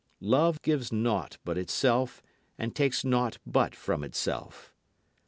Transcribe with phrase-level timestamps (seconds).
[0.23, 2.23] Love gives naught but itself
[2.57, 4.73] and takes naught but from itself.